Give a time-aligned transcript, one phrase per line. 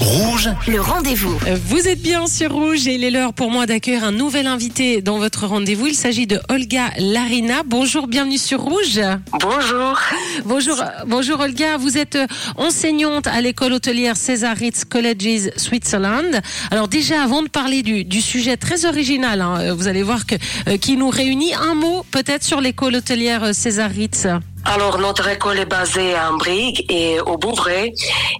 [0.00, 1.38] Rouge, Le rendez-vous.
[1.66, 5.02] Vous êtes bien sur Rouge et il est l'heure pour moi d'accueillir un nouvel invité
[5.02, 5.88] dans votre rendez-vous.
[5.88, 7.62] Il s'agit de Olga Larina.
[7.66, 9.00] Bonjour, bienvenue sur Rouge.
[9.38, 9.98] Bonjour.
[10.46, 11.76] Bonjour, euh, bonjour Olga.
[11.76, 12.26] Vous êtes euh,
[12.56, 16.40] enseignante à l'école hôtelière César Ritz Colleges Switzerland.
[16.70, 20.24] Alors déjà, avant de parler du, du sujet très original, hein, euh, vous allez voir
[20.24, 20.34] que
[20.68, 24.26] euh, qui nous réunit, un mot peut-être sur l'école hôtelière César Ritz.
[24.64, 27.94] Alors, notre école est basée à Ambrigue et au Bouvray.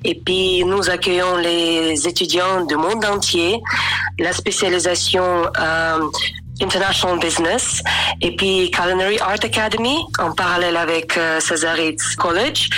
[0.05, 3.61] Et puis, nous accueillons les étudiants du monde entier.
[4.19, 5.25] La spécialisation
[5.59, 5.99] euh,
[6.61, 7.83] International Business
[8.21, 11.41] et puis Culinary Art Academy en parallèle avec euh,
[12.19, 12.69] College.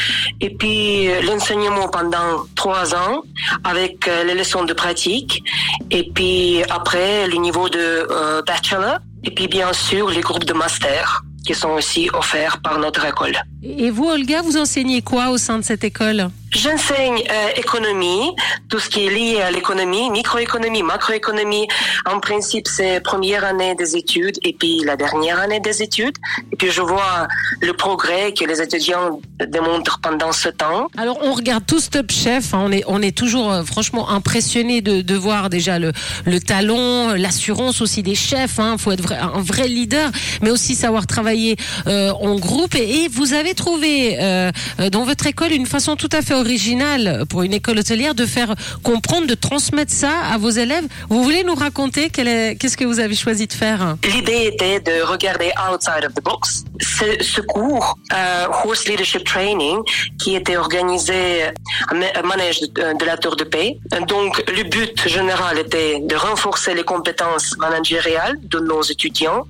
[0.41, 3.23] Et puis, euh, l'enseignement pendant trois ans
[3.65, 5.43] avec euh, les leçons de pratique.
[5.91, 8.98] Et puis, après, le niveau de euh, bachelor.
[9.25, 13.37] Et puis, bien sûr, les groupes de master qui sont aussi offerts par notre école.
[13.63, 16.31] Et vous, Olga, vous enseignez quoi au sein de cette école?
[16.55, 18.30] J'enseigne euh, économie,
[18.69, 21.66] tout ce qui est lié à l'économie, microéconomie, macroéconomie.
[22.05, 26.17] En principe, c'est première année des études et puis la dernière année des études.
[26.53, 27.27] Et puis je vois
[27.61, 30.89] le progrès que les étudiants démontrent pendant ce temps.
[30.97, 34.81] Alors on regarde tous Top Chef, hein, on est on est toujours euh, franchement impressionné
[34.81, 35.92] de, de voir déjà le
[36.27, 38.59] le talent, l'assurance aussi des chefs.
[38.59, 40.11] Il faut être un vrai leader,
[40.42, 41.56] mais aussi savoir travailler
[41.87, 42.75] euh, en groupe.
[42.75, 44.50] Et, et vous avez trouvé euh,
[44.81, 48.27] euh, dans votre école une façon tout à fait originale pour une école hôtelière de
[48.27, 50.87] faire comprendre, de transmettre ça à vos élèves.
[51.09, 53.97] Vous voulez nous raconter qu'est-ce que vous avez choisi de faire?
[54.15, 56.65] L'idée était de regarder outside of the box.
[56.81, 59.79] Ce, cours, euh, Horse Leadership Training,
[60.19, 63.79] qui était organisé à à manège de, de la Tour de Paix.
[64.09, 69.47] Donc, le but général était de renforcer les compétences managériales de nos étudiants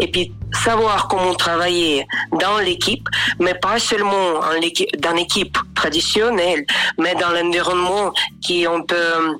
[0.00, 0.32] et puis
[0.64, 2.06] savoir comment travailler
[2.40, 3.08] dans l'équipe,
[3.40, 4.40] mais pas seulement
[4.98, 6.66] dans l'équipe traditionnelle,
[6.98, 9.36] mais dans l'environnement qui est un peu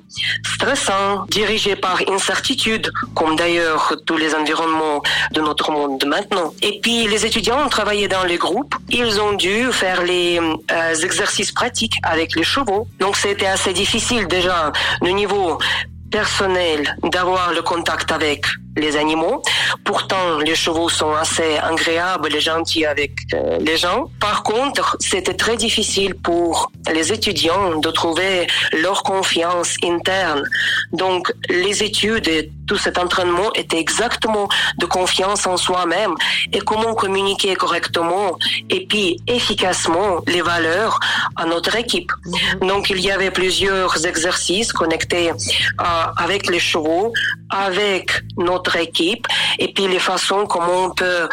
[0.53, 6.53] stressant, dirigé par incertitude, comme d'ailleurs tous les environnements de notre monde maintenant.
[6.61, 10.95] Et puis les étudiants ont travaillé dans les groupes, ils ont dû faire les euh,
[11.03, 12.87] exercices pratiques avec les chevaux.
[12.99, 14.71] Donc c'était assez difficile déjà
[15.01, 15.57] le niveau
[16.11, 18.45] personnel d'avoir le contact avec
[18.77, 19.41] les animaux.
[19.83, 24.09] Pourtant, les chevaux sont assez agréables et gentils avec euh, les gens.
[24.19, 30.43] Par contre, c'était très difficile pour les étudiants de trouver leur confiance interne.
[30.91, 34.47] Donc, les études tout cet entraînement étaient exactement
[34.77, 36.13] de confiance en soi-même
[36.53, 38.37] et comment communiquer correctement
[38.69, 40.99] et puis efficacement les valeurs
[41.35, 42.11] à notre équipe.
[42.61, 45.83] Donc, il y avait plusieurs exercices connectés euh,
[46.17, 47.13] avec les chevaux,
[47.49, 49.25] avec notre équipe,
[49.59, 51.27] et puis les façons comment on peut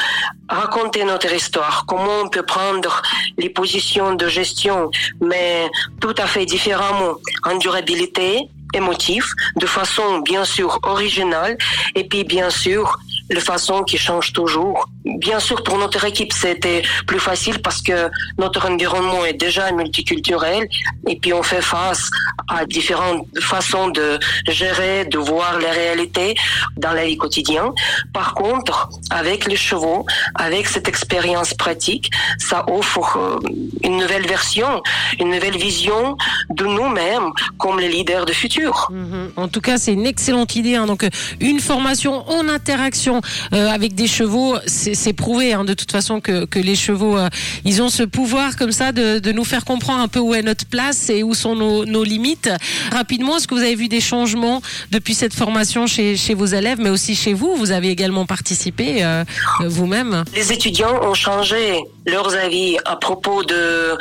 [0.49, 3.03] raconter notre histoire, comment on peut prendre
[3.37, 4.91] les positions de gestion,
[5.21, 5.69] mais
[6.01, 7.15] tout à fait différemment
[7.45, 9.25] en durabilité, émotif,
[9.57, 11.57] de façon bien sûr originale,
[11.95, 12.99] et puis bien sûr
[13.31, 14.89] de façon qui change toujours.
[15.05, 20.67] Bien sûr, pour notre équipe, c'était plus facile parce que notre environnement est déjà multiculturel
[21.07, 22.11] et puis on fait face
[22.49, 26.35] à différentes façons de gérer, de voir les réalités
[26.77, 27.71] dans la vie quotidienne.
[28.13, 33.39] Par contre, avec les chevaux, avec cette expérience pratique, ça offre euh,
[33.83, 34.83] une nouvelle version,
[35.21, 36.17] une nouvelle vision
[36.51, 38.89] de nous-mêmes comme les leaders du futur.
[38.91, 39.33] Mhm.
[39.37, 40.77] En tout cas, c'est une excellente idée.
[40.77, 40.87] hein.
[40.87, 41.11] Donc, euh,
[41.41, 43.21] une formation en interaction
[43.53, 47.29] euh, avec des chevaux, c'est c'est prouvé hein, de toute façon que, les chevaux, euh,
[47.65, 50.67] ils ont ce pouvoir comme ça de, nous faire comprendre un peu où est notre
[50.67, 52.51] place et où sont nos, limites.
[52.93, 54.61] Rapidement, est-ce que vous avez vu des changements
[54.91, 57.55] depuis cette formation chez, vos élèves, mais aussi chez vous?
[57.57, 59.25] Vous avez également participé euh,
[59.61, 60.25] vous-même?
[60.35, 63.97] Les étudiants ont changé leurs avis à propos de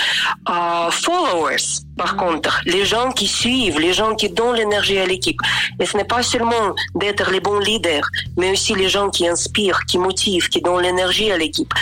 [0.92, 1.84] followers.
[1.98, 5.40] Par contre, les gens qui suivent, les gens qui donnent l'énergie à l'équipe.
[5.80, 9.86] Et ce n'est pas seulement d'être les bons leaders, mais aussi les gens qui inspirent,
[9.86, 11.74] qui motivent, qui donnent l'énergie à l'équipe.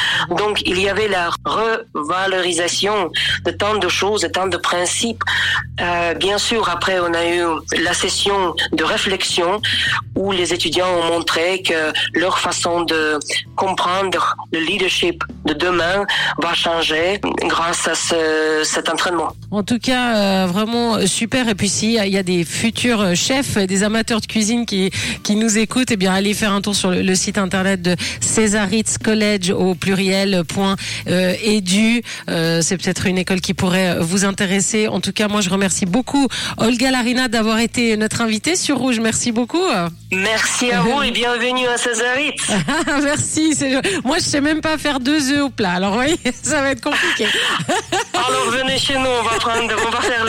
[0.41, 3.11] Donc, il y avait la revalorisation
[3.45, 5.23] de tant de choses, de tant de principes.
[5.79, 7.41] Euh, bien sûr, après, on a eu
[7.83, 9.61] la session de réflexion
[10.15, 13.17] où les étudiants ont montré que leur façon de
[13.55, 16.05] comprendre le leadership de demain
[16.41, 17.19] va changer
[17.53, 19.31] grâce à ce, cet entraînement.
[19.51, 21.47] En tout cas, euh, vraiment super.
[21.49, 24.65] Et puis s'il y, a- il y a des futurs chefs, des amateurs de cuisine
[24.65, 24.91] qui
[25.23, 27.95] qui nous écoutent, eh bien allez faire un tour sur le, le site internet de
[28.19, 30.75] Césaritz College au pluriel point
[31.07, 32.01] euh, edu.
[32.29, 34.87] Euh, C'est peut-être une école qui pourrait vous intéresser.
[34.87, 36.27] En tout cas, moi je remercie beaucoup
[36.57, 38.99] Olga Larina d'avoir été notre invitée sur Rouge.
[38.99, 39.63] Merci beaucoup.
[40.11, 42.51] Merci à vous et bienvenue à Césaritz.
[43.03, 43.57] Merci.
[44.03, 45.71] Moi je sais même pas faire deux œufs au plat.
[45.71, 47.25] Alors Oui, ça va être compliqué.
[48.13, 50.25] Alors venez chez nous, on va prendre, on va faire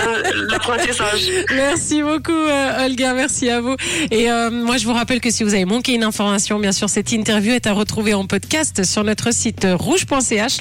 [0.49, 1.31] l'apprentissage.
[1.55, 3.77] Merci beaucoup euh, Olga, merci à vous.
[4.11, 6.89] Et euh, moi je vous rappelle que si vous avez manqué une information, bien sûr
[6.89, 8.52] cette interview est à retrouver en podcast
[8.85, 10.61] sur notre site rouge.ch.